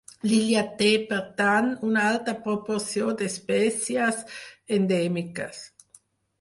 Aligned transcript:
L'illa 0.29 0.61
té, 0.79 0.87
per 1.11 1.19
tant, 1.41 1.67
una 1.89 2.07
alta 2.13 2.35
proporció 2.47 3.13
d'espècies 3.21 4.21
endèmiques. 4.81 5.65